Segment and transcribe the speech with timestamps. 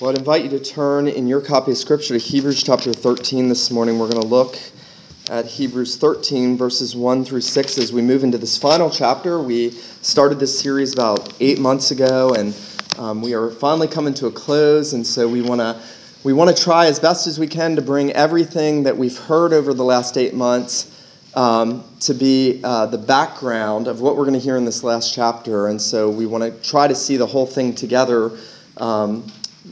[0.00, 3.48] Well, I'd invite you to turn in your copy of Scripture to Hebrews chapter 13
[3.48, 3.98] this morning.
[3.98, 4.56] We're going to look
[5.28, 9.42] at Hebrews 13, verses 1 through 6, as we move into this final chapter.
[9.42, 12.54] We started this series about eight months ago, and
[12.96, 15.82] um, we are finally coming to a close, and so we want to.
[16.22, 19.52] We want to try as best as we can to bring everything that we've heard
[19.52, 20.96] over the last eight months
[21.34, 25.12] um, to be uh, the background of what we're going to hear in this last
[25.12, 25.66] chapter.
[25.66, 28.30] And so we want to try to see the whole thing together
[28.76, 29.24] um,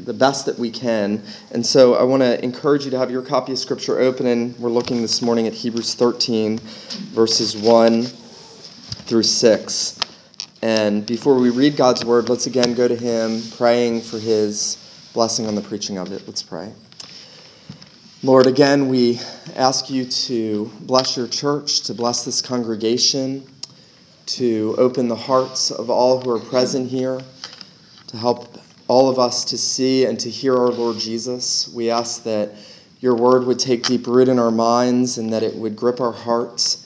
[0.05, 1.23] the best that we can.
[1.53, 4.59] And so I want to encourage you to have your copy of Scripture open, and
[4.59, 9.99] we're looking this morning at Hebrews 13, verses 1 through 6.
[10.63, 14.79] And before we read God's word, let's again go to Him, praying for His
[15.15, 16.27] blessing on the preaching of it.
[16.27, 16.73] Let's pray.
[18.23, 19.21] Lord, again, we
[19.55, 23.47] ask you to bless your church, to bless this congregation,
[24.27, 27.21] to open the hearts of all who are present here,
[28.09, 28.59] to help
[28.89, 31.69] all of us to see and to hear our Lord Jesus.
[31.69, 32.53] We ask that
[33.01, 36.13] your word would take deep root in our minds and that it would grip our
[36.13, 36.83] hearts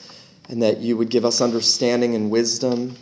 [0.49, 2.95] and that you would give us understanding and wisdom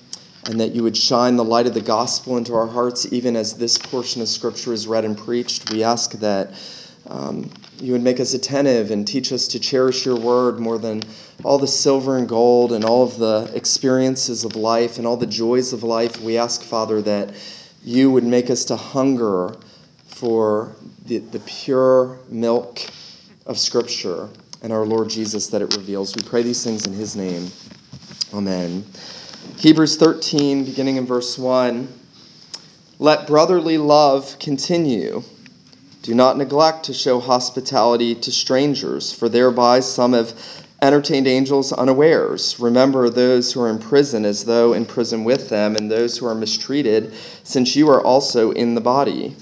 [0.46, 3.54] and that you would shine the light of the gospel into our hearts even as
[3.54, 5.72] this portion of scripture is read and preached.
[5.72, 6.52] We ask that
[7.08, 11.02] um, you would make us attentive and teach us to cherish your word more than
[11.44, 15.26] all the silver and gold and all of the experiences of life and all the
[15.26, 16.22] joys of life.
[16.22, 17.32] We ask, Father, that
[17.90, 19.56] you would make us to hunger
[20.06, 20.76] for
[21.08, 22.80] the, the pure milk
[23.48, 24.30] of Scripture
[24.62, 26.16] and our Lord Jesus that it reveals.
[26.16, 27.50] We pray these things in His name.
[28.32, 28.86] Amen.
[29.58, 31.88] Hebrews 13, beginning in verse 1.
[33.00, 35.24] Let brotherly love continue.
[36.04, 40.32] Do not neglect to show hospitality to strangers, for thereby some have
[40.82, 42.60] entertained angels unawares.
[42.60, 46.26] Remember those who are in prison as though in prison with them, and those who
[46.26, 47.14] are mistreated,
[47.44, 49.36] since you are also in the body.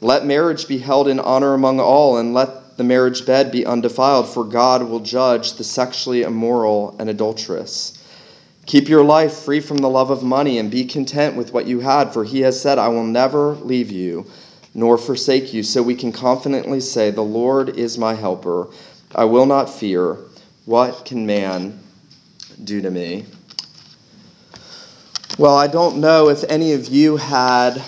[0.00, 4.28] Let marriage be held in honor among all, and let the marriage bed be undefiled,
[4.28, 7.96] for God will judge the sexually immoral and adulterous.
[8.66, 11.80] Keep your life free from the love of money, and be content with what you
[11.80, 14.26] had, for he has said, I will never leave you
[14.74, 15.62] nor forsake you.
[15.62, 18.68] So we can confidently say, The Lord is my helper.
[19.14, 20.18] I will not fear.
[20.66, 21.78] What can man
[22.62, 23.26] do to me?
[25.36, 27.82] Well, I don't know if any of you had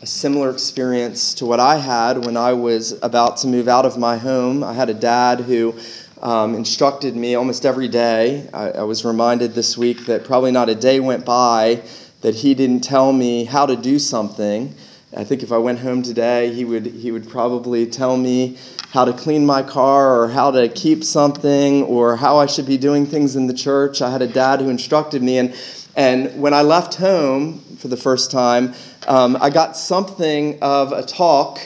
[0.00, 3.98] a similar experience to what I had when I was about to move out of
[3.98, 4.62] my home.
[4.62, 5.74] I had a dad who
[6.20, 8.48] um, instructed me almost every day.
[8.54, 11.82] I, I was reminded this week that probably not a day went by
[12.20, 14.72] that he didn't tell me how to do something.
[15.14, 18.56] I think if I went home today, he would he would probably tell me
[18.90, 22.78] how to clean my car or how to keep something or how I should be
[22.78, 24.00] doing things in the church.
[24.00, 25.54] I had a dad who instructed me, and
[25.96, 28.72] and when I left home for the first time,
[29.06, 31.60] um, I got something of a talk.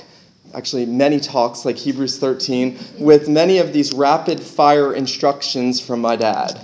[0.53, 6.17] Actually, many talks like Hebrews 13 with many of these rapid fire instructions from my
[6.17, 6.59] dad.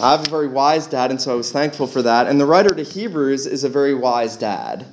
[0.00, 2.26] I have a very wise dad, and so I was thankful for that.
[2.26, 4.84] And the writer to Hebrews is a very wise dad.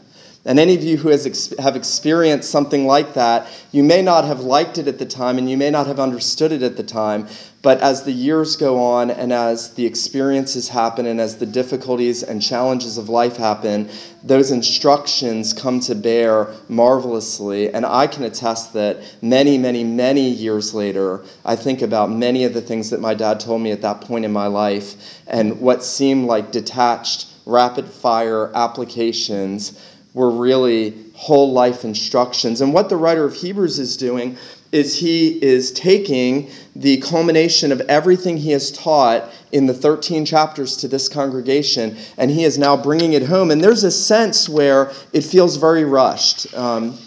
[0.48, 4.42] And any of you who has have experienced something like that, you may not have
[4.42, 7.28] liked it at the time and you may not have understood it at the time,
[7.64, 12.22] but as the years go on and as the experiences happen and as the difficulties
[12.22, 13.90] and challenges of life happen,
[14.24, 17.74] those instructions come to bear marvelously.
[17.74, 22.54] And I can attest that many, many, many years later, I think about many of
[22.54, 24.94] the things that my dad told me at that point in my life
[25.26, 29.74] and what seemed like detached, rapid fire applications
[30.16, 32.62] were really whole life instructions.
[32.62, 34.38] And what the writer of Hebrews is doing
[34.72, 40.78] is he is taking the culmination of everything he has taught in the 13 chapters
[40.78, 43.52] to this congregation, and he is now bringing it home.
[43.52, 46.54] And there's a sense where it feels very rushed.
[46.56, 46.98] Um,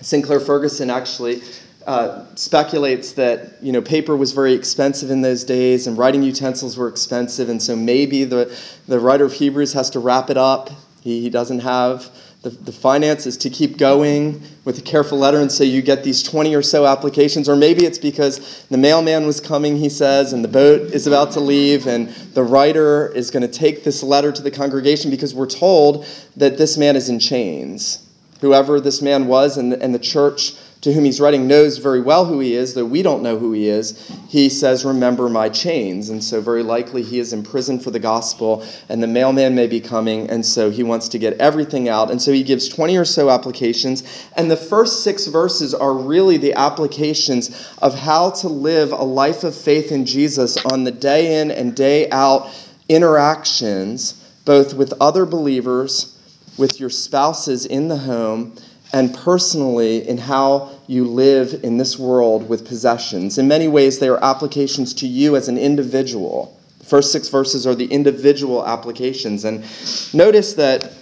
[0.00, 1.42] Sinclair Ferguson actually
[1.86, 6.76] uh, speculates that you know paper was very expensive in those days and writing utensils
[6.76, 8.56] were expensive, and so maybe the
[8.86, 10.70] the writer of Hebrews has to wrap it up.
[11.00, 12.10] He, he doesn't have
[12.42, 16.22] the, the finances to keep going with a careful letter and say you get these
[16.22, 17.48] 20 or so applications.
[17.48, 21.32] Or maybe it's because the mailman was coming he says and the boat is about
[21.32, 25.34] to leave and the writer is going to take this letter to the congregation because
[25.34, 26.06] we're told
[26.36, 28.06] that this man is in chains.
[28.40, 32.24] Whoever this man was and, and the church to whom he's writing knows very well
[32.24, 36.08] who he is, though we don't know who he is, he says, Remember my chains.
[36.08, 39.66] And so, very likely, he is in prison for the gospel, and the mailman may
[39.66, 42.10] be coming, and so he wants to get everything out.
[42.10, 44.26] And so, he gives 20 or so applications.
[44.36, 47.50] And the first six verses are really the applications
[47.82, 51.74] of how to live a life of faith in Jesus on the day in and
[51.76, 52.48] day out
[52.88, 54.14] interactions,
[54.46, 56.16] both with other believers,
[56.56, 58.54] with your spouses in the home
[58.92, 63.38] and personally in how you live in this world with possessions.
[63.38, 66.56] In many ways, they are applications to you as an individual.
[66.80, 69.44] The first six verses are the individual applications.
[69.44, 69.64] And
[70.12, 70.92] notice that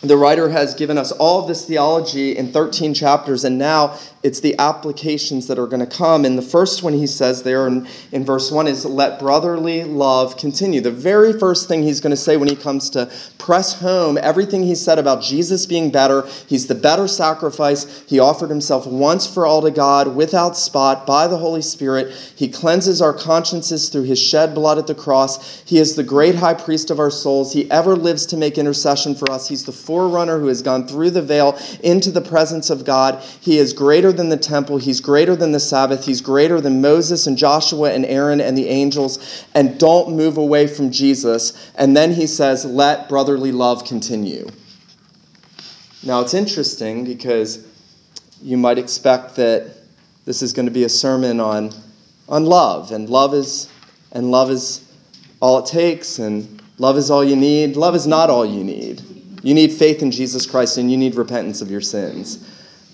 [0.00, 4.38] the writer has given us all of this theology in 13 chapters, and now it's
[4.40, 6.24] the applications that are going to come.
[6.24, 10.36] And the first one he says there in, in verse 1 is, Let brotherly love
[10.36, 10.80] continue.
[10.80, 14.62] The very first thing he's going to say when he comes to press home everything
[14.62, 18.04] he said about Jesus being better, he's the better sacrifice.
[18.06, 22.12] He offered himself once for all to God without spot by the Holy Spirit.
[22.36, 25.60] He cleanses our consciences through his shed blood at the cross.
[25.64, 27.52] He is the great high priest of our souls.
[27.52, 29.48] He ever lives to make intercession for us.
[29.48, 33.22] He's the forerunner who has gone through the veil into the presence of God.
[33.40, 37.26] He is greater than the temple, he's greater than the Sabbath, he's greater than Moses
[37.26, 39.46] and Joshua and Aaron and the angels.
[39.54, 41.72] And don't move away from Jesus.
[41.74, 44.46] And then he says, let brotherly love continue.
[46.02, 47.66] Now it's interesting because
[48.42, 49.74] you might expect that
[50.26, 51.70] this is going to be a sermon on
[52.28, 53.70] on love and love is
[54.12, 54.84] and love is
[55.40, 59.02] all it takes and love is all you need love is not all you need
[59.48, 62.36] you need faith in Jesus Christ and you need repentance of your sins.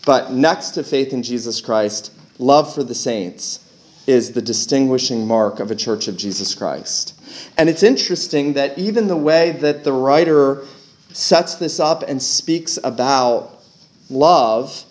[0.06, 3.58] But next to faith in Jesus Christ, love for the saints
[4.06, 7.20] is the distinguishing mark of a church of Jesus Christ.
[7.58, 10.64] And it's interesting that even the way that the writer
[11.12, 13.60] sets this up and speaks about
[14.08, 14.84] love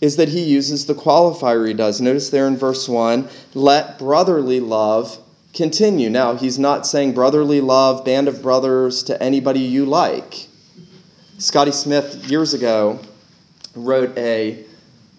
[0.00, 2.00] is that he uses the qualifier he does.
[2.00, 5.18] Notice there in verse 1 let brotherly love
[5.52, 6.08] continue.
[6.08, 10.48] Now, he's not saying brotherly love, band of brothers to anybody you like.
[11.42, 13.00] Scotty Smith, years ago,
[13.74, 14.64] wrote a,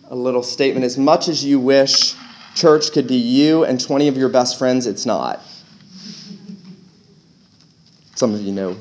[0.06, 2.16] a little statement As much as you wish
[2.56, 5.42] church could be you and 20 of your best friends, it's not.
[8.16, 8.78] Some of you know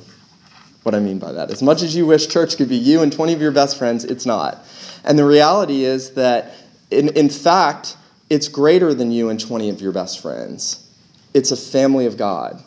[0.85, 1.50] what I mean by that.
[1.50, 4.05] As much as you wish church could be you and 20 of your best friends,
[4.05, 4.65] it's not.
[5.03, 6.55] And the reality is that,
[6.93, 7.97] in, in fact,
[8.31, 10.89] it's greater than you and 20 of your best friends.
[11.35, 12.62] It's a family of God.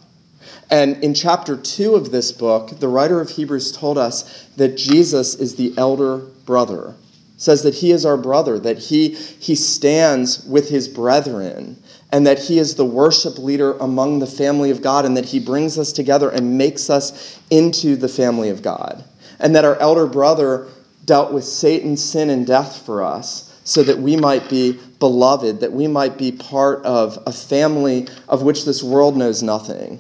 [0.70, 5.36] And in chapter 2 of this book, the writer of Hebrews told us that Jesus
[5.36, 6.96] is the elder brother.
[7.38, 11.78] Says that he is our brother, that he, he stands with his brethren,
[12.12, 15.40] and that he is the worship leader among the family of God, and that he
[15.40, 19.04] brings us together and makes us into the family of God.
[19.40, 20.68] And that our elder brother
[21.04, 25.74] dealt with Satan, sin, and death for us so that we might be beloved, that
[25.74, 30.00] we might be part of a family of which this world knows nothing.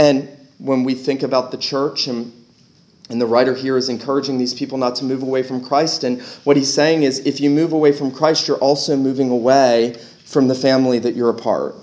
[0.00, 2.32] And when we think about the church, and,
[3.10, 6.04] and the writer here is encouraging these people not to move away from Christ.
[6.04, 10.00] And what he's saying is if you move away from Christ, you're also moving away
[10.24, 11.74] from the family that you're a part.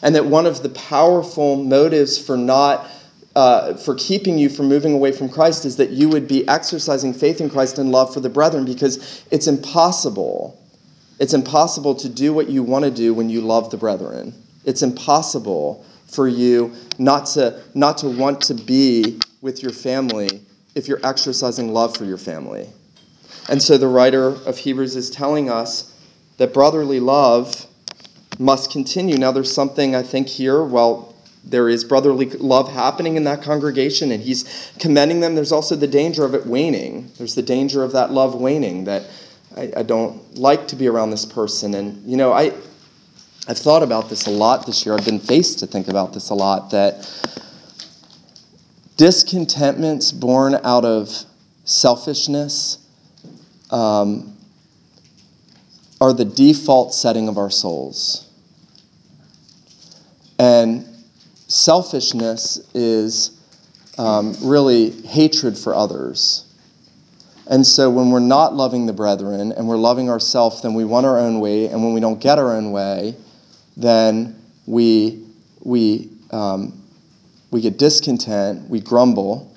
[0.00, 2.88] And that one of the powerful motives for not
[3.34, 7.14] uh, for keeping you from moving away from Christ is that you would be exercising
[7.14, 10.56] faith in Christ and love for the brethren because it's impossible.
[11.18, 14.34] It's impossible to do what you want to do when you love the brethren.
[14.64, 20.40] It's impossible for you not to, not to want to be with your family
[20.74, 22.68] if you're exercising love for your family.
[23.48, 25.92] And so the writer of Hebrews is telling us
[26.38, 27.66] that brotherly love
[28.38, 29.16] must continue.
[29.16, 31.14] Now, there's something I think here, well,
[31.44, 35.34] there is brotherly love happening in that congregation, and he's commending them.
[35.34, 37.10] There's also the danger of it waning.
[37.18, 39.08] There's the danger of that love waning, that
[39.56, 41.74] I, I don't like to be around this person.
[41.74, 42.52] And, you know, I,
[43.48, 44.96] I've thought about this a lot this year.
[44.96, 47.08] I've been faced to think about this a lot that
[48.96, 51.24] discontentments born out of
[51.64, 52.78] selfishness
[53.70, 54.36] um,
[56.00, 58.28] are the default setting of our souls.
[60.40, 60.84] And
[61.46, 63.40] selfishness is
[63.96, 66.42] um, really hatred for others.
[67.46, 71.06] And so when we're not loving the brethren and we're loving ourselves, then we want
[71.06, 71.68] our own way.
[71.68, 73.14] And when we don't get our own way,
[73.76, 75.24] then we,
[75.60, 76.82] we, um,
[77.50, 79.54] we get discontent, we grumble.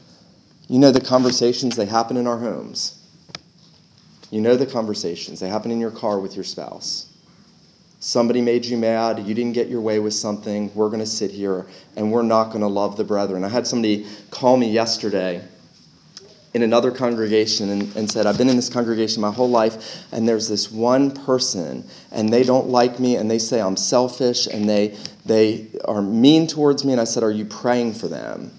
[0.67, 2.95] You know the conversations, they happen in our homes.
[4.29, 7.07] You know the conversations, they happen in your car with your spouse.
[8.01, 11.31] Somebody made you mad, you didn't get your way with something, we're going to sit
[11.31, 13.43] here and we're not going to love the brethren.
[13.43, 15.43] I had somebody call me yesterday
[16.53, 20.27] in another congregation and, and, said, I've been in this congregation my whole life, and
[20.27, 24.67] there's this one person, and they don't like me, and they say I'm selfish, and
[24.67, 26.93] they, they are mean towards me.
[26.93, 28.51] And I said, Are you praying for them?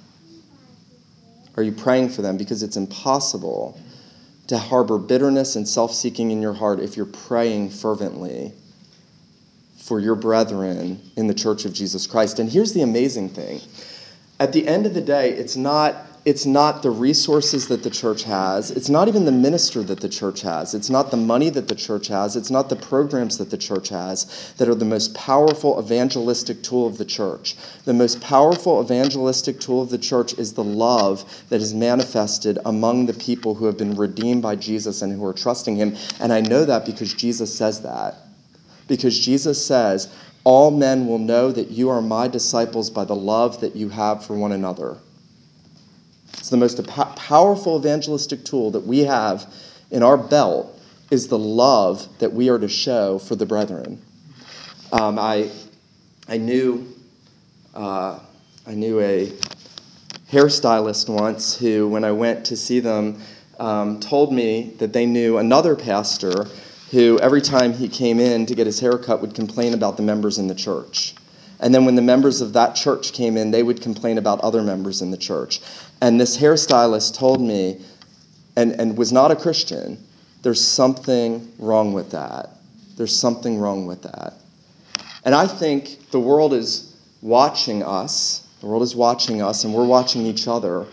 [1.57, 2.37] Are you praying for them?
[2.37, 3.79] Because it's impossible
[4.47, 8.53] to harbor bitterness and self seeking in your heart if you're praying fervently
[9.79, 12.39] for your brethren in the church of Jesus Christ.
[12.39, 13.61] And here's the amazing thing
[14.41, 15.95] at the end of the day, it's not
[16.27, 18.71] it's not the resources that the church has.
[18.71, 20.75] It's not even the minister that the church has.
[20.75, 22.37] It's not the money that the church has.
[22.37, 26.87] It's not the programs that the church has that are the most powerful evangelistic tool
[26.87, 27.57] of the church.
[27.87, 33.07] The most powerful evangelistic tool of the church is the love that is manifested among
[33.07, 35.97] the people who have been redeemed by Jesus and who are trusting him.
[36.21, 38.17] And I know that because Jesus says that.
[38.89, 40.09] Because Jesus says,
[40.45, 44.27] All men will know that you are my disciples by the love that you have
[44.27, 44.99] for one another.
[46.35, 49.47] It's the most powerful evangelistic tool that we have
[49.91, 50.79] in our belt
[51.11, 54.01] is the love that we are to show for the brethren.
[54.93, 55.51] Um, I,
[56.29, 56.87] I knew,
[57.75, 58.19] uh,
[58.67, 59.33] I knew a
[60.31, 63.21] hairstylist once who, when I went to see them,
[63.59, 66.47] um, told me that they knew another pastor
[66.91, 70.39] who, every time he came in to get his haircut, would complain about the members
[70.39, 71.15] in the church.
[71.61, 74.63] And then when the members of that church came in, they would complain about other
[74.63, 75.61] members in the church.
[76.01, 77.81] And this hairstylist told me,
[78.57, 80.03] and, and was not a Christian,
[80.43, 82.49] there's something wrong with that.
[82.97, 84.35] There's something wrong with that.
[85.25, 88.47] And I think the world is watching us.
[88.61, 90.87] The world is watching us, and we're watching each other.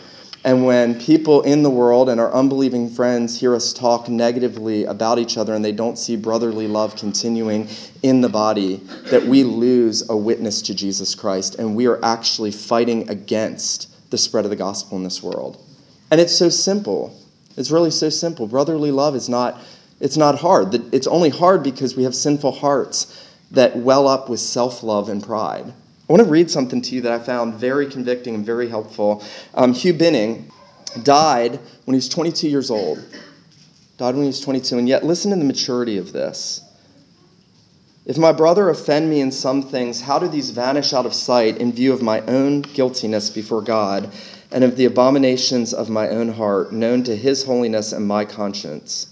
[0.48, 5.20] And when people in the world and our unbelieving friends hear us talk negatively about
[5.20, 7.68] each other and they don't see brotherly love continuing
[8.02, 8.78] in the body,
[9.12, 14.18] that we lose a witness to Jesus Christ and we are actually fighting against the
[14.18, 15.62] spread of the gospel in this world.
[16.12, 17.14] And it's so simple.
[17.58, 18.48] It's really so simple.
[18.48, 19.60] Brotherly love is not
[20.00, 20.74] it's not hard.
[20.94, 25.74] It's only hard because we have sinful hearts that well up with self-love and pride.
[26.08, 29.24] I want to read something to you that I found very convicting and very helpful.
[29.54, 30.50] Um, Hugh Binning
[31.04, 33.04] died when he was 22 years old.
[33.98, 36.62] Died when he was 22, and yet listen to the maturity of this.
[38.06, 41.58] If my brother offend me in some things, how do these vanish out of sight
[41.58, 44.10] in view of my own guiltiness before God
[44.50, 49.08] and of the abominations of my own heart, known to his holiness and my conscience?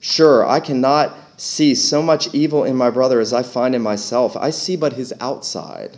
[0.00, 4.36] Sure, I cannot see so much evil in my brother as I find in myself.
[4.36, 5.96] I see but his outside,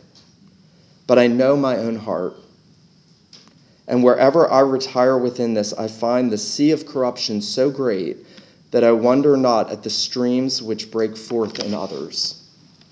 [1.07, 2.37] but I know my own heart.
[3.89, 8.19] And wherever I retire within this, I find the sea of corruption so great
[8.73, 12.46] that I wonder not at the streams which break forth in others.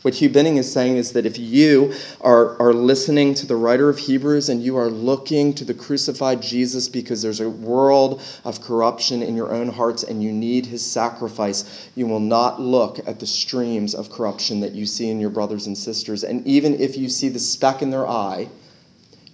[0.04, 3.88] What Hugh Binning is saying is that if you are, are listening to the writer
[3.88, 8.60] of Hebrews and you are looking to the crucified Jesus because there's a world of
[8.60, 13.18] corruption in your own hearts and you need his sacrifice, you will not look at
[13.18, 16.22] the streams of corruption that you see in your brothers and sisters.
[16.22, 18.50] And even if you see the speck in their eye,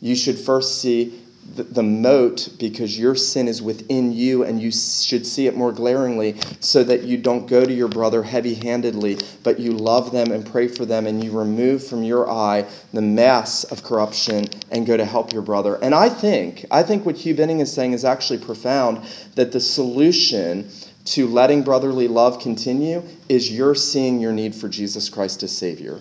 [0.01, 1.21] you should first see
[1.57, 6.37] the, mote because your sin is within you and you should see it more glaringly
[6.61, 10.47] so that you don't go to your brother heavy handedly, but you love them and
[10.47, 14.97] pray for them and you remove from your eye the mass of corruption and go
[14.97, 15.77] to help your brother.
[15.77, 19.05] And I think, I think what Hugh Binning is saying is actually profound
[19.35, 20.71] that the solution
[21.07, 26.01] to letting brotherly love continue is you're seeing your need for Jesus Christ as Savior.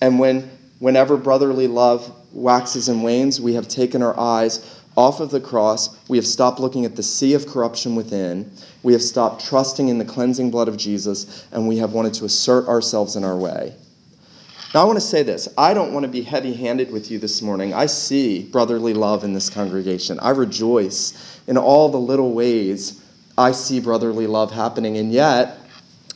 [0.00, 5.30] And when whenever brotherly love waxes and wanes, we have taken our eyes off of
[5.30, 5.96] the cross.
[6.08, 8.50] We have stopped looking at the sea of corruption within.
[8.82, 12.24] We have stopped trusting in the cleansing blood of Jesus, and we have wanted to
[12.24, 13.74] assert ourselves in our way.
[14.74, 15.48] Now, I want to say this.
[15.58, 17.74] I don't want to be heavy handed with you this morning.
[17.74, 20.20] I see brotherly love in this congregation.
[20.20, 23.00] I rejoice in all the little ways
[23.36, 25.58] I see brotherly love happening, and yet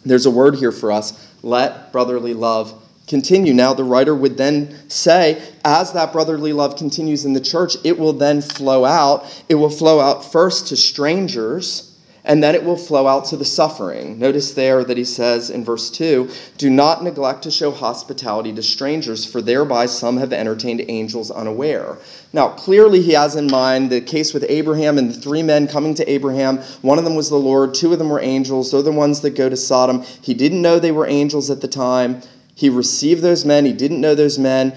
[0.05, 3.53] there's a word here for us let brotherly love continue.
[3.53, 7.99] Now, the writer would then say, as that brotherly love continues in the church, it
[7.99, 9.27] will then flow out.
[9.49, 11.91] It will flow out first to strangers,
[12.25, 14.19] and then it will flow out to the suffering.
[14.19, 18.63] Notice there that he says in verse 2 Do not neglect to show hospitality to
[18.63, 21.99] strangers, for thereby some have entertained angels unaware.
[22.33, 25.95] Now, clearly, he has in mind the case with Abraham and the three men coming
[25.97, 26.59] to Abraham.
[26.81, 28.71] One of them was the Lord, two of them were angels.
[28.71, 30.03] They're the ones that go to Sodom.
[30.23, 32.23] He didn't know they were angels at the time.
[32.55, 33.65] He received those men.
[33.65, 34.75] He didn't know those men.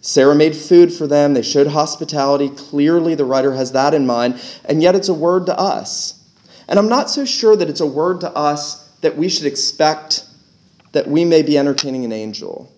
[0.00, 1.34] Sarah made food for them.
[1.34, 2.48] They showed hospitality.
[2.48, 4.40] Clearly, the writer has that in mind.
[4.64, 6.14] And yet, it's a word to us.
[6.68, 10.24] And I'm not so sure that it's a word to us that we should expect
[10.92, 12.72] that we may be entertaining an angel.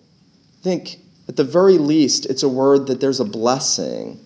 [0.59, 4.19] I think, at the very least, it's a word that there's a blessing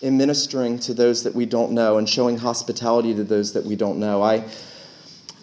[0.00, 3.74] in ministering to those that we don't know and showing hospitality to those that we
[3.76, 4.22] don't know.
[4.22, 4.44] I,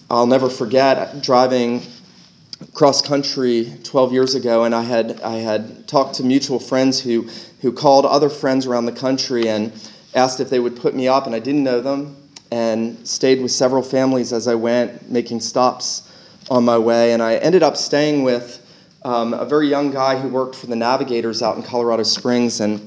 [0.10, 1.81] I'll never forget driving
[2.74, 7.29] cross country 12 years ago, and I had I had talked to mutual friends who
[7.62, 9.72] who called other friends around the country and
[10.13, 12.15] asked if they would put me up, and I didn't know them,
[12.51, 16.12] and stayed with several families as I went, making stops
[16.50, 18.62] on my way, and I ended up staying with
[19.03, 22.81] um, a very young guy who worked for the Navigators out in Colorado Springs, and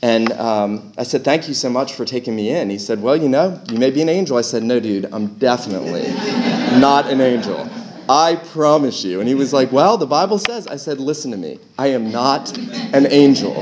[0.00, 2.70] And um, I said, Thank you so much for taking me in.
[2.70, 4.36] He said, Well, you know, you may be an angel.
[4.36, 6.06] I said, No, dude, I'm definitely
[6.78, 7.68] not an angel.
[8.08, 9.20] I promise you.
[9.20, 10.66] And he was like, Well, the Bible says.
[10.66, 11.58] I said, Listen to me.
[11.78, 13.54] I am not an angel.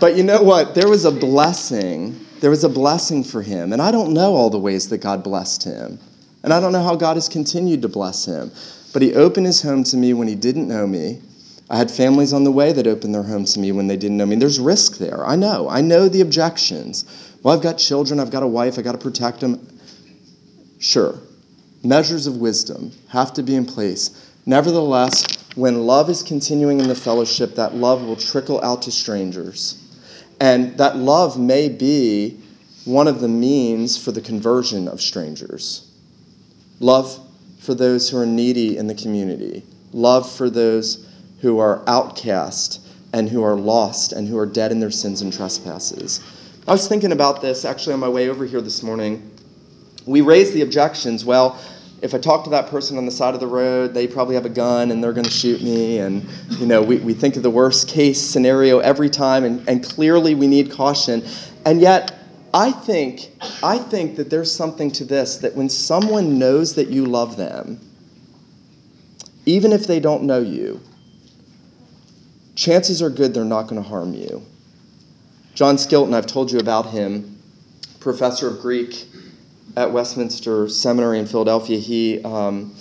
[0.00, 0.74] But you know what?
[0.74, 2.26] There was a blessing.
[2.40, 3.72] There was a blessing for him.
[3.72, 5.98] And I don't know all the ways that God blessed him.
[6.42, 8.50] And I don't know how God has continued to bless him.
[8.92, 11.20] But he opened his home to me when he didn't know me.
[11.68, 14.16] I had families on the way that opened their home to me when they didn't
[14.16, 14.36] know me.
[14.36, 15.24] There's risk there.
[15.24, 15.68] I know.
[15.68, 17.04] I know the objections.
[17.42, 19.66] Well, I've got children, I've got a wife, I've got to protect them.
[20.80, 21.14] Sure.
[21.82, 24.10] Measures of wisdom have to be in place.
[24.44, 29.76] Nevertheless, when love is continuing in the fellowship, that love will trickle out to strangers.
[30.40, 32.40] And that love may be
[32.84, 35.86] one of the means for the conversion of strangers.
[36.80, 37.18] Love
[37.58, 39.62] for those who are needy in the community.
[39.92, 41.06] Love for those
[41.40, 42.80] who are outcast
[43.12, 46.20] and who are lost and who are dead in their sins and trespasses.
[46.68, 49.29] I was thinking about this actually on my way over here this morning.
[50.10, 51.60] We raised the objections well,
[52.02, 54.44] if I talk to that person on the side of the road, they probably have
[54.44, 55.98] a gun and they're going to shoot me.
[55.98, 56.26] And,
[56.58, 60.48] you know, we, think of the worst case scenario every time, and, and clearly we
[60.48, 61.22] need caution.
[61.64, 62.18] And yet,
[62.52, 63.30] I think,
[63.62, 67.80] I think that there's something to this that when someone knows that you love them,
[69.46, 70.80] even if they don't know you,
[72.56, 74.42] chances are good they're not going to harm you.
[75.54, 77.38] John Skilton, I've told you about him,
[78.00, 79.09] professor of Greek
[79.76, 81.78] at Westminster Seminary in Philadelphia.
[81.78, 82.74] He, um,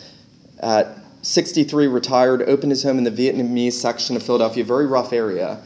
[0.59, 5.61] at 63, retired, opened his home in the Vietnamese section of Philadelphia, very rough area.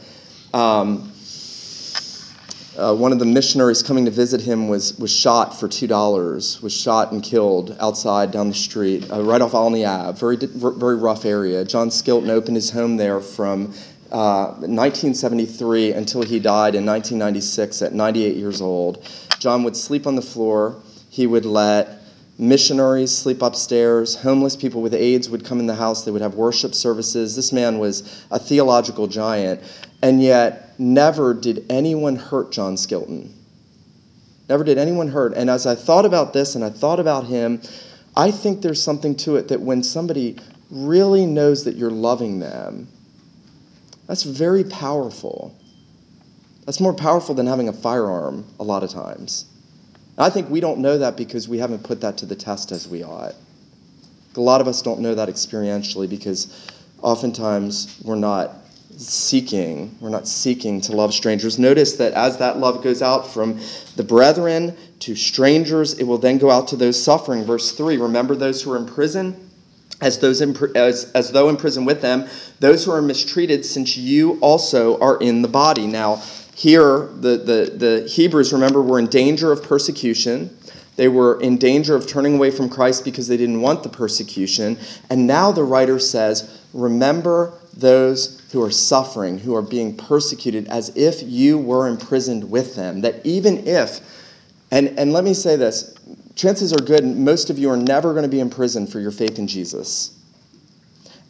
[0.52, 1.12] Um,
[2.76, 6.72] uh, one of the missionaries coming to visit him was, was shot for $2, was
[6.72, 11.24] shot and killed outside down the street, uh, right off Olney Ave, very, very rough
[11.24, 11.64] area.
[11.64, 13.72] John Skilton opened his home there from
[14.10, 19.08] 1973 uh, until he died in 1996 at 98 years old.
[19.38, 20.76] John would sleep on the floor.
[21.14, 22.00] He would let
[22.38, 24.16] missionaries sleep upstairs.
[24.16, 26.02] Homeless people with AIDS would come in the house.
[26.02, 27.36] They would have worship services.
[27.36, 28.02] This man was
[28.32, 29.60] a theological giant.
[30.02, 33.32] And yet, never did anyone hurt John Skilton.
[34.48, 35.34] Never did anyone hurt.
[35.34, 37.62] And as I thought about this and I thought about him,
[38.16, 42.88] I think there's something to it that when somebody really knows that you're loving them,
[44.08, 45.54] that's very powerful.
[46.66, 49.44] That's more powerful than having a firearm a lot of times.
[50.16, 52.86] I think we don't know that because we haven't put that to the test as
[52.86, 53.34] we ought.
[54.36, 56.48] A lot of us don't know that experientially because
[57.02, 58.52] oftentimes we're not
[58.96, 63.58] seeking we're not seeking to love strangers notice that as that love goes out from
[63.96, 68.36] the brethren to strangers it will then go out to those suffering verse 3 remember
[68.36, 69.50] those who are in prison
[70.00, 72.28] as those in, as, as though in prison with them,
[72.60, 75.86] those who are mistreated, since you also are in the body.
[75.86, 76.22] Now,
[76.54, 80.56] here, the, the, the Hebrews, remember, were in danger of persecution.
[80.96, 84.78] They were in danger of turning away from Christ because they didn't want the persecution.
[85.10, 90.96] And now the writer says, Remember those who are suffering, who are being persecuted, as
[90.96, 93.00] if you were imprisoned with them.
[93.00, 94.00] That even if,
[94.70, 95.94] and, and let me say this
[96.36, 99.38] chances are good most of you are never going to be imprisoned for your faith
[99.38, 100.16] in Jesus.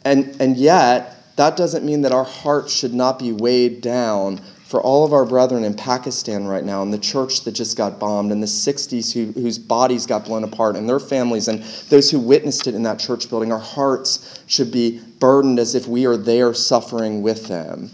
[0.03, 4.81] And, and yet, that doesn't mean that our hearts should not be weighed down for
[4.81, 8.31] all of our brethren in Pakistan right now, and the church that just got bombed,
[8.31, 12.19] and the 60s who, whose bodies got blown apart, and their families, and those who
[12.19, 13.51] witnessed it in that church building.
[13.51, 17.91] Our hearts should be burdened as if we are there suffering with them.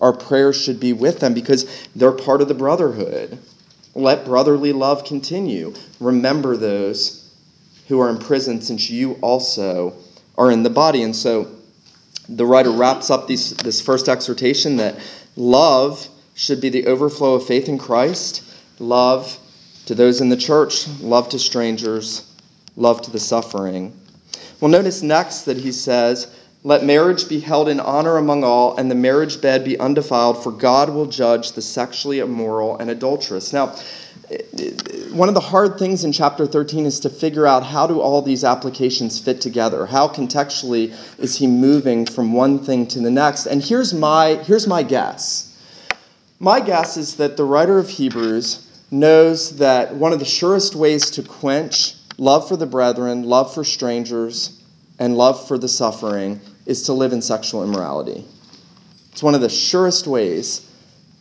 [0.00, 3.38] Our prayers should be with them because they're part of the brotherhood.
[3.94, 5.74] Let brotherly love continue.
[5.98, 7.34] Remember those
[7.88, 9.94] who are in prison, since you also
[10.38, 11.02] are in the body.
[11.02, 11.48] And so
[12.28, 15.00] the writer wraps up these, this first exhortation that
[15.36, 18.42] love should be the overflow of faith in Christ,
[18.78, 19.38] love
[19.86, 22.24] to those in the church, love to strangers,
[22.76, 23.92] love to the suffering.
[24.60, 26.26] Well, notice next that he says,
[26.64, 30.52] let marriage be held in honor among all, and the marriage bed be undefiled, for
[30.52, 33.52] God will judge the sexually immoral and adulterous.
[33.52, 33.74] Now,
[35.10, 38.22] one of the hard things in chapter 13 is to figure out how do all
[38.22, 43.46] these applications fit together how contextually is he moving from one thing to the next
[43.46, 45.51] and here's my here's my guess
[46.42, 51.10] my guess is that the writer of hebrews knows that one of the surest ways
[51.10, 54.60] to quench love for the brethren love for strangers
[54.98, 58.24] and love for the suffering is to live in sexual immorality.
[59.12, 60.66] It's one of the surest ways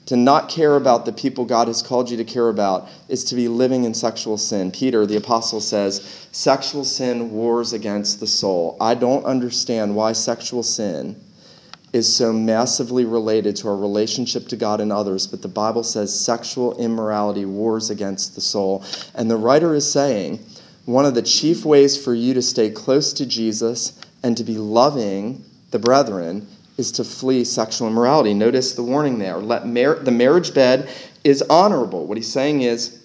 [0.08, 3.36] to not care about the people God has called you to care about is to
[3.36, 4.72] be living in sexual sin.
[4.72, 8.76] Peter, the apostle, says, Sexual sin wars against the soul.
[8.82, 11.16] I don't understand why sexual sin
[11.94, 16.18] is so massively related to our relationship to God and others, but the Bible says
[16.18, 18.86] sexual immorality wars against the soul.
[19.14, 20.46] And the writer is saying
[20.86, 24.58] one of the chief ways for you to stay close to Jesus and to be
[24.58, 28.34] loving the brethren is to flee sexual immorality.
[28.34, 29.38] Notice the warning there.
[29.38, 30.90] Let mar- the marriage bed
[31.24, 32.06] is honorable.
[32.06, 33.01] What he's saying is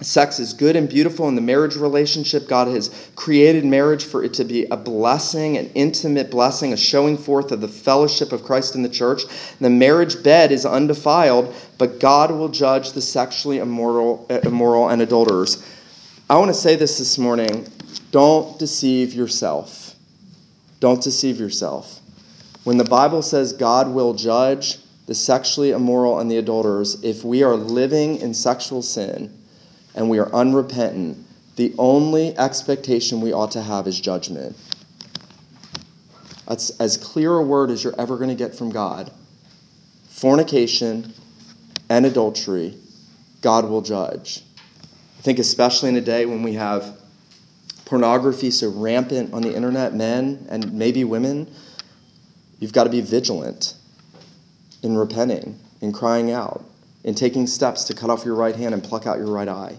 [0.00, 2.48] Sex is good and beautiful in the marriage relationship.
[2.48, 7.16] God has created marriage for it to be a blessing, an intimate blessing, a showing
[7.16, 9.22] forth of the fellowship of Christ in the church.
[9.60, 15.00] The marriage bed is undefiled, but God will judge the sexually immoral, uh, immoral and
[15.00, 15.64] adulterers.
[16.28, 17.66] I want to say this this morning
[18.10, 19.94] don't deceive yourself.
[20.80, 22.00] Don't deceive yourself.
[22.64, 27.44] When the Bible says God will judge the sexually immoral and the adulterers, if we
[27.44, 29.32] are living in sexual sin,
[29.94, 31.18] and we are unrepentant,
[31.56, 34.56] the only expectation we ought to have is judgment.
[36.48, 39.10] That's as clear a word as you're ever going to get from God.
[40.10, 41.12] Fornication
[41.88, 42.76] and adultery,
[43.40, 44.42] God will judge.
[45.18, 46.98] I think, especially in a day when we have
[47.84, 51.50] pornography so rampant on the internet, men and maybe women,
[52.58, 53.74] you've got to be vigilant
[54.82, 56.64] in repenting, in crying out
[57.04, 59.76] in taking steps to cut off your right hand and pluck out your right eye.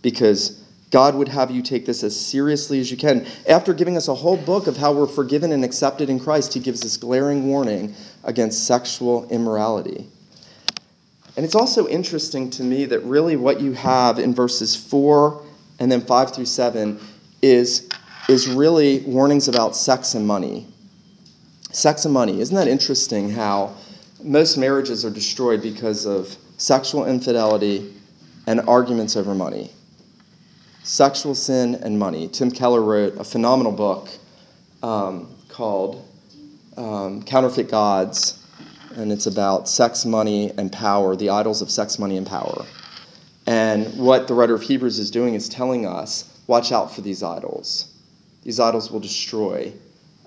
[0.00, 3.26] Because God would have you take this as seriously as you can.
[3.46, 6.60] After giving us a whole book of how we're forgiven and accepted in Christ, he
[6.60, 10.06] gives this glaring warning against sexual immorality.
[11.36, 15.44] And it's also interesting to me that really what you have in verses 4
[15.78, 16.98] and then 5 through 7
[17.42, 17.88] is,
[18.28, 20.66] is really warnings about sex and money.
[21.70, 22.40] Sex and money.
[22.40, 23.76] Isn't that interesting how
[24.22, 27.94] most marriages are destroyed because of sexual infidelity
[28.46, 29.70] and arguments over money.
[30.82, 32.28] Sexual sin and money.
[32.28, 34.08] Tim Keller wrote a phenomenal book
[34.82, 36.04] um, called
[36.76, 38.42] um, Counterfeit Gods,
[38.94, 42.64] and it's about sex, money, and power, the idols of sex, money, and power.
[43.46, 47.22] And what the writer of Hebrews is doing is telling us watch out for these
[47.22, 47.92] idols.
[48.42, 49.72] These idols will destroy.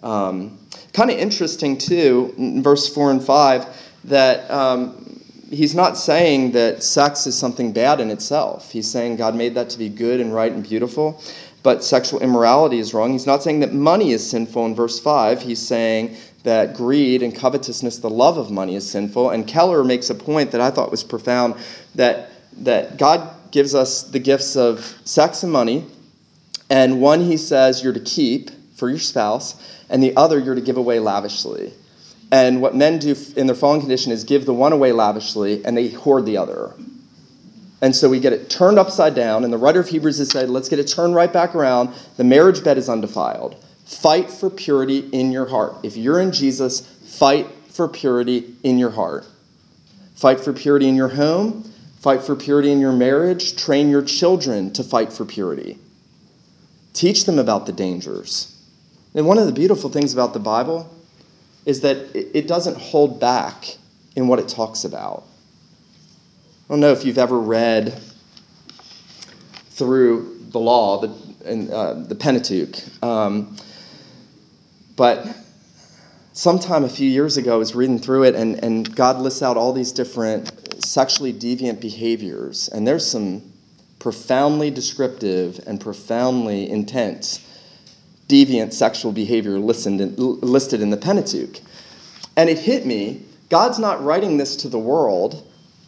[0.04, 0.58] Um,
[0.94, 3.66] kind of interesting, too, in verse 4 and 5,
[4.06, 8.72] that um, he's not saying that sex is something bad in itself.
[8.72, 11.22] He's saying God made that to be good and right and beautiful,
[11.62, 13.12] but sexual immorality is wrong.
[13.12, 15.42] He's not saying that money is sinful in verse 5.
[15.42, 19.30] He's saying that greed and covetousness, the love of money, is sinful.
[19.30, 21.56] And Keller makes a point that I thought was profound
[21.96, 25.86] that, that God gives us the gifts of sex and money,
[26.70, 28.50] and one he says you're to keep
[28.82, 29.54] for your spouse,
[29.92, 31.72] and the other you're to give away lavishly.
[32.32, 35.78] And what men do in their fallen condition is give the one away lavishly and
[35.78, 36.74] they hoard the other.
[37.80, 40.50] And so we get it turned upside down, and the writer of Hebrews has said,
[40.50, 41.94] let's get it turned right back around.
[42.18, 43.56] The marriage bed is undefiled.
[43.86, 45.76] Fight for purity in your heart.
[45.84, 49.28] If you're in Jesus, fight for purity in your heart.
[50.16, 51.72] Fight for purity in your home.
[52.00, 53.56] Fight for purity in your marriage.
[53.58, 55.78] Train your children to fight for purity.
[56.94, 58.51] Teach them about the dangers.
[59.14, 60.90] And one of the beautiful things about the Bible
[61.66, 63.78] is that it doesn't hold back
[64.16, 65.24] in what it talks about.
[66.70, 68.00] I don't know if you've ever read
[69.72, 71.14] through the law, the,
[71.46, 73.58] and, uh, the Pentateuch, um,
[74.96, 75.28] but
[76.34, 79.58] sometime a few years ago I was reading through it, and, and God lists out
[79.58, 83.42] all these different sexually deviant behaviors, and there's some
[84.00, 87.40] profoundly descriptive and profoundly intense
[88.32, 91.60] deviant sexual behavior listed in, listed in the Pentateuch.
[92.38, 95.46] And it hit me God's not writing this to the world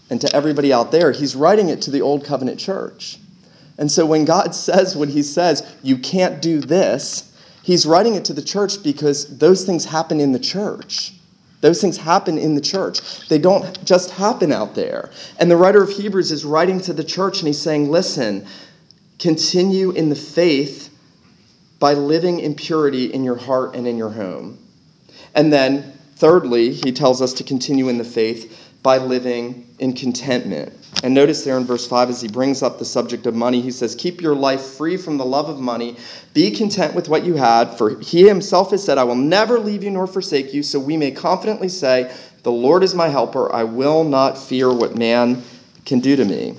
[0.09, 3.17] and to everybody out there, He's writing it to the Old Covenant church.
[3.77, 7.31] And so when God says what He says, you can't do this,
[7.63, 11.13] He's writing it to the church because those things happen in the church.
[11.61, 12.99] Those things happen in the church.
[13.29, 15.11] They don't just happen out there.
[15.39, 18.45] And the writer of Hebrews is writing to the church and he's saying, listen,
[19.17, 20.92] continue in the faith
[21.83, 24.57] by living in purity in your heart and in your home.
[25.35, 30.71] And then, thirdly, he tells us to continue in the faith by living in contentment.
[31.03, 33.71] And notice there in verse 5, as he brings up the subject of money, he
[33.71, 35.97] says, Keep your life free from the love of money.
[36.33, 39.83] Be content with what you had, for he himself has said, I will never leave
[39.83, 40.63] you nor forsake you.
[40.63, 43.53] So we may confidently say, The Lord is my helper.
[43.53, 45.43] I will not fear what man
[45.83, 46.55] can do to me.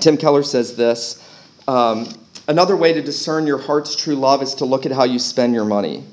[0.00, 1.18] Tim Keller says this
[1.66, 2.08] um,
[2.46, 5.54] Another way to discern your heart's true love is to look at how you spend
[5.54, 6.04] your money.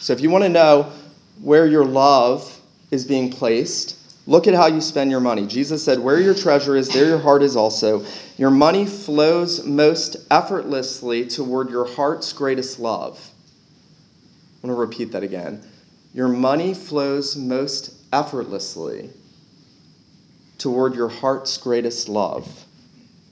[0.00, 0.92] So if you want to know
[1.40, 3.96] where your love is being placed,
[4.26, 5.46] look at how you spend your money.
[5.46, 8.04] Jesus said, Where your treasure is, there your heart is also.
[8.36, 13.18] Your money flows most effortlessly toward your heart's greatest love.
[14.62, 15.62] I want to repeat that again.
[16.12, 19.10] your money flows most effortlessly
[20.58, 22.46] toward your heart's greatest love.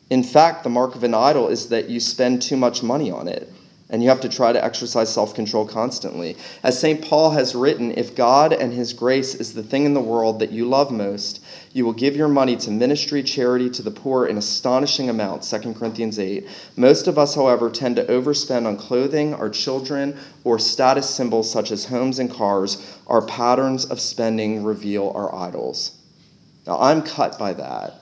[0.08, 3.26] In fact, the mark of an idol is that you spend too much money on
[3.26, 3.52] it,
[3.90, 6.36] and you have to try to exercise self control constantly.
[6.62, 7.02] As St.
[7.02, 10.52] Paul has written, if God and His grace is the thing in the world that
[10.52, 11.40] you love most,
[11.72, 15.50] you will give your money to ministry, charity, to the poor in astonishing amounts.
[15.50, 16.46] 2 Corinthians 8.
[16.76, 21.72] Most of us, however, tend to overspend on clothing, our children, or status symbols such
[21.72, 22.96] as homes and cars.
[23.08, 25.98] Our patterns of spending reveal our idols.
[26.64, 27.94] Now, I'm cut by that.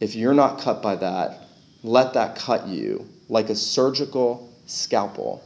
[0.00, 1.45] If you're not cut by that,
[1.86, 5.42] let that cut you like a surgical scalpel.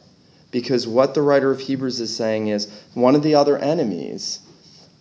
[0.50, 4.40] Because what the writer of Hebrews is saying is one of the other enemies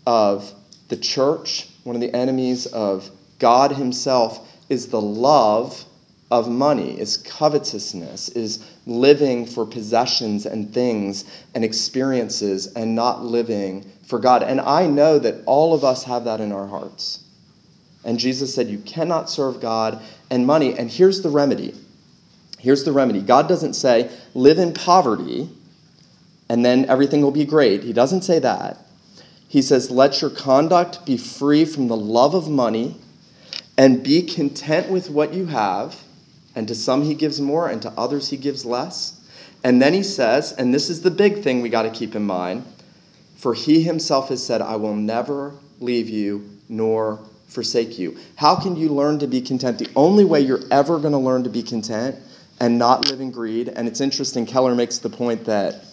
[0.06, 0.54] of
[0.89, 5.84] the church, one of the enemies of God Himself, is the love
[6.30, 11.25] of money, is covetousness, is living for possessions and things
[11.56, 14.43] and experiences and not living for God.
[14.43, 17.23] And I know that all of us have that in our hearts.
[18.04, 20.78] And Jesus said, You cannot serve God and money.
[20.78, 21.76] And here's the remedy.
[22.58, 23.22] Here's the remedy.
[23.22, 25.50] God doesn't say, Live in poverty
[26.50, 27.84] and then everything will be great.
[27.84, 28.78] He doesn't say that.
[29.48, 32.96] He says, Let your conduct be free from the love of money
[33.78, 35.96] and be content with what you have.
[36.56, 39.16] And to some he gives more, and to others he gives less.
[39.64, 42.24] And then he says, and this is the big thing we got to keep in
[42.24, 42.66] mind
[43.40, 48.18] for he himself has said, I will never leave you nor forsake you.
[48.36, 49.78] How can you learn to be content?
[49.80, 52.16] The only way you're ever going to learn to be content
[52.60, 55.84] and not live in greed, and it's interesting, Keller makes the point that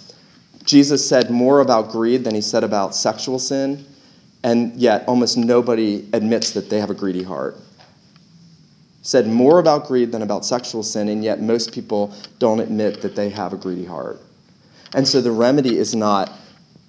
[0.65, 3.85] Jesus said more about greed than he said about sexual sin,
[4.43, 7.57] and yet almost nobody admits that they have a greedy heart.
[9.03, 13.15] Said more about greed than about sexual sin, and yet most people don't admit that
[13.15, 14.21] they have a greedy heart.
[14.93, 16.33] And so the remedy is not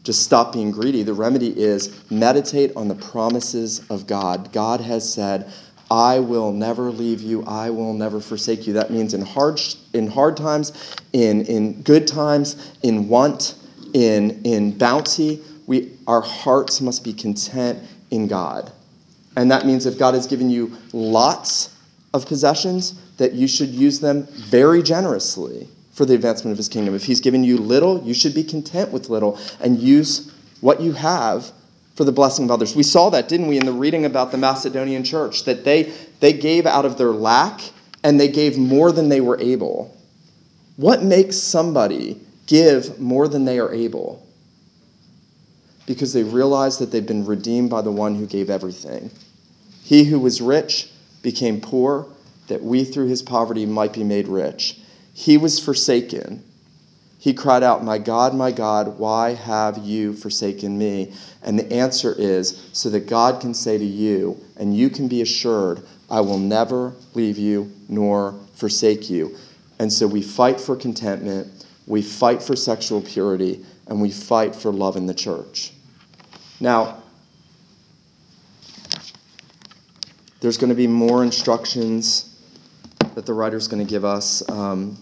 [0.07, 1.03] just stop being greedy.
[1.03, 4.53] The remedy is meditate on the promises of God.
[4.53, 5.51] God has said,
[5.91, 7.43] I will never leave you.
[7.43, 8.71] I will never forsake you.
[8.73, 9.59] That means in hard,
[9.91, 13.55] in hard times, in, in good times, in want,
[13.93, 17.77] in, in bounty, we, our hearts must be content
[18.09, 18.71] in God.
[19.35, 21.75] And that means if God has given you lots
[22.13, 25.67] of possessions, that you should use them very generously
[25.97, 26.93] for the advancement of his kingdom.
[26.93, 30.31] If he's given you little, you should be content with little and use
[30.61, 31.51] what you have
[31.95, 32.75] for the blessing of others.
[32.75, 36.33] We saw that, didn't we, in the reading about the Macedonian church, that they, they
[36.33, 37.61] gave out of their lack
[38.03, 39.97] and they gave more than they were able.
[40.75, 44.23] What makes somebody give more than they are able?
[45.87, 49.09] Because they realize that they've been redeemed by the one who gave everything.
[49.83, 50.87] He who was rich
[51.23, 52.05] became poor,
[52.49, 54.77] that we through his poverty might be made rich.
[55.19, 56.43] He was forsaken.
[57.17, 61.11] He cried out, My God, my God, why have you forsaken me?
[61.41, 65.23] And the answer is so that God can say to you, and you can be
[65.23, 69.35] assured, I will never leave you nor forsake you.
[69.79, 74.71] And so we fight for contentment, we fight for sexual purity, and we fight for
[74.71, 75.73] love in the church.
[76.59, 77.01] Now,
[80.41, 82.39] there's going to be more instructions
[83.15, 84.47] that the writer's going to give us.
[84.47, 84.95] Um,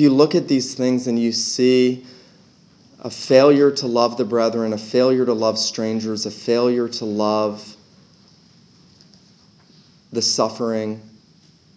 [0.00, 2.04] you look at these things and you see
[3.00, 7.76] a failure to love the brethren, a failure to love strangers, a failure to love
[10.12, 11.00] the suffering,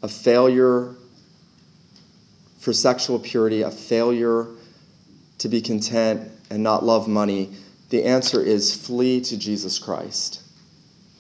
[0.01, 0.95] a failure
[2.59, 4.47] for sexual purity, a failure
[5.39, 7.53] to be content and not love money,
[7.89, 10.41] the answer is flee to Jesus Christ.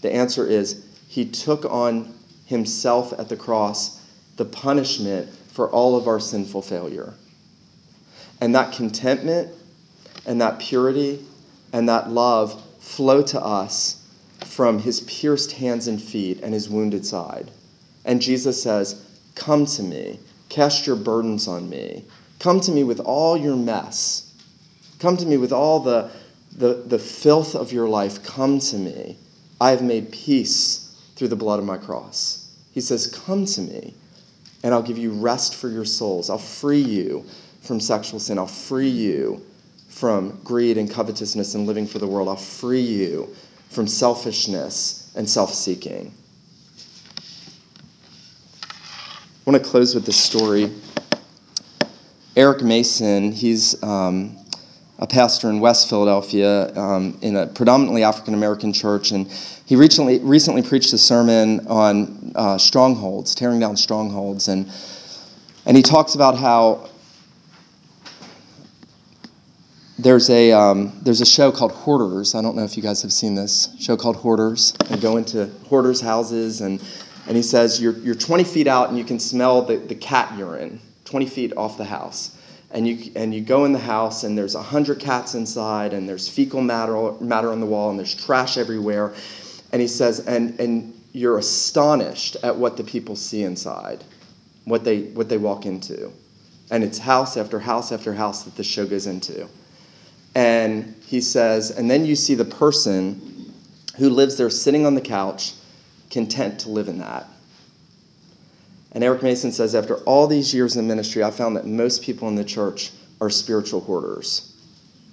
[0.01, 2.13] The answer is he took on
[2.45, 3.99] himself at the cross
[4.37, 7.13] the punishment for all of our sinful failure.
[8.41, 9.51] And that contentment
[10.25, 11.23] and that purity
[11.71, 14.03] and that love flow to us
[14.45, 17.49] from his pierced hands and feet and his wounded side.
[18.03, 18.99] And Jesus says,
[19.35, 22.03] Come to me, cast your burdens on me.
[22.39, 24.29] Come to me with all your mess.
[24.99, 26.09] Come to me with all the,
[26.57, 28.23] the, the filth of your life.
[28.23, 29.17] Come to me.
[29.61, 32.47] I have made peace through the blood of my cross.
[32.71, 33.93] He says, Come to me
[34.63, 36.29] and I'll give you rest for your souls.
[36.29, 37.25] I'll free you
[37.61, 38.37] from sexual sin.
[38.37, 39.45] I'll free you
[39.89, 42.29] from greed and covetousness and living for the world.
[42.29, 43.35] I'll free you
[43.69, 46.13] from selfishness and self seeking.
[49.45, 50.71] I want to close with this story.
[52.35, 54.42] Eric Mason, he's um,
[55.03, 59.27] a pastor in West Philadelphia um, in a predominantly African American church, and
[59.65, 64.71] he recently recently preached a sermon on uh, strongholds, tearing down strongholds, and
[65.65, 66.89] and he talks about how
[69.99, 72.33] there's a um, there's a show called Hoarders.
[72.33, 74.73] I don't know if you guys have seen this show called Hoarders.
[74.89, 76.81] And go into hoarders' houses, and
[77.27, 80.37] and he says you're you're 20 feet out, and you can smell the, the cat
[80.37, 82.37] urine 20 feet off the house.
[82.73, 86.09] And you and you go in the house and there's a hundred cats inside and
[86.09, 89.13] there's fecal matter matter on the wall and there's trash everywhere.
[89.71, 94.03] And he says and and you're astonished at what the people see inside,
[94.65, 96.11] what they what they walk into.
[96.71, 99.47] And it's house after house after house that the show goes into.
[100.33, 103.53] And he says, and then you see the person
[103.97, 105.53] who lives there sitting on the couch,
[106.09, 107.27] content to live in that.
[108.93, 112.27] And Eric Mason says, after all these years in ministry, I found that most people
[112.27, 114.53] in the church are spiritual hoarders.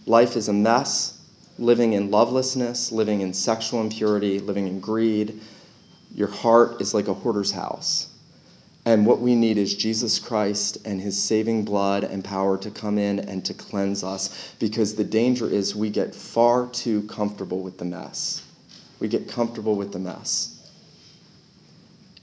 [0.06, 1.18] Life is a mess,
[1.58, 5.40] living in lovelessness, living in sexual impurity, living in greed.
[6.14, 8.08] Your heart is like a hoarder's house.
[8.84, 12.98] And what we need is Jesus Christ and his saving blood and power to come
[12.98, 17.78] in and to cleanse us because the danger is we get far too comfortable with
[17.78, 18.42] the mess.
[18.98, 20.59] We get comfortable with the mess.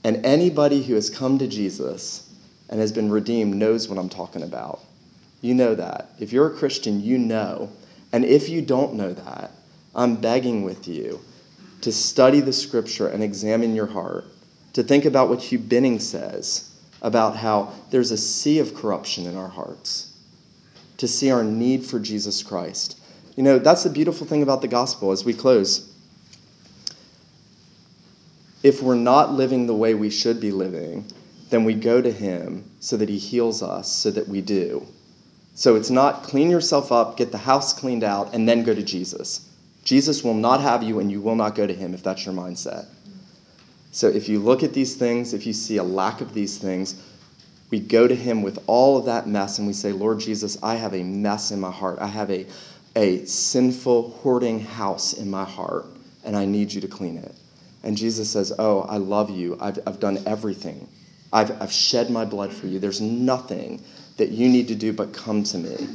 [0.04, 2.28] And anybody who has come to Jesus
[2.68, 4.80] and has been redeemed knows what I'm talking about.
[5.40, 6.10] You know that.
[6.18, 7.70] If you're a Christian, you know.
[8.12, 9.50] And if you don't know that,
[9.94, 11.20] I'm begging with you
[11.82, 14.24] to study the scripture and examine your heart
[14.74, 16.68] to think about what Hugh Binning says
[17.00, 20.12] about how there's a sea of corruption in our hearts,
[20.98, 22.98] to see our need for Jesus Christ.
[23.36, 25.88] You know, that's the beautiful thing about the gospel as we close.
[28.62, 31.04] If we're not living the way we should be living,
[31.50, 34.86] then we go to Him so that He heals us so that we do.
[35.54, 38.82] So it's not clean yourself up, get the house cleaned out, and then go to
[38.82, 39.48] Jesus.
[39.84, 42.34] Jesus will not have you, and you will not go to Him if that's your
[42.34, 42.86] mindset.
[43.90, 46.94] So if you look at these things, if you see a lack of these things,
[47.70, 50.76] we go to him with all of that mess and we say, Lord Jesus, I
[50.76, 51.98] have a mess in my heart.
[52.00, 52.46] I have a,
[52.96, 55.86] a sinful, hoarding house in my heart,
[56.24, 57.34] and I need you to clean it.
[57.82, 59.56] And Jesus says, Oh, I love you.
[59.60, 60.88] I've, I've done everything.
[61.32, 62.78] I've, I've shed my blood for you.
[62.78, 63.82] There's nothing
[64.16, 65.88] that you need to do but come to me.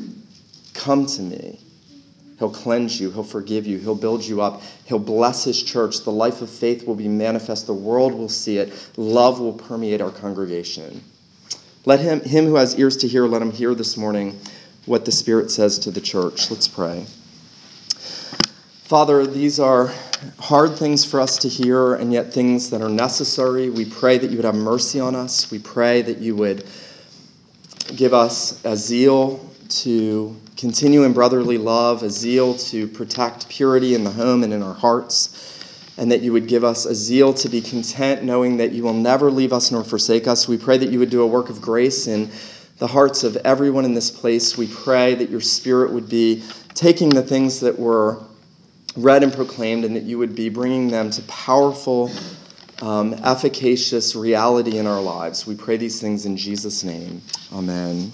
[0.74, 1.60] Come to me.
[2.40, 3.12] He'll cleanse you.
[3.12, 3.78] He'll forgive you.
[3.78, 4.62] He'll build you up.
[4.86, 6.04] He'll bless His church.
[6.04, 7.68] The life of faith will be manifest.
[7.68, 8.74] The world will see it.
[8.98, 11.04] Love will permeate our congregation.
[11.86, 14.40] Let him, him who has ears to hear, let him hear this morning
[14.86, 16.50] what the Spirit says to the church.
[16.50, 17.06] Let's pray.
[18.94, 19.92] Father, these are
[20.38, 23.72] hard things for us to hear, and yet things that are necessary.
[23.72, 25.50] We pray that you would have mercy on us.
[25.50, 26.64] We pray that you would
[27.96, 29.50] give us a zeal
[29.82, 34.62] to continue in brotherly love, a zeal to protect purity in the home and in
[34.62, 38.74] our hearts, and that you would give us a zeal to be content, knowing that
[38.74, 40.48] you will never leave us nor forsake us.
[40.48, 42.30] We pray that you would do a work of grace in
[42.78, 44.56] the hearts of everyone in this place.
[44.56, 46.44] We pray that your Spirit would be
[46.76, 48.22] taking the things that were
[48.96, 52.12] read and proclaimed and that you would be bringing them to powerful,
[52.82, 55.46] um, efficacious reality in our lives.
[55.46, 57.22] We pray these things in Jesus' name.
[57.52, 58.14] Amen.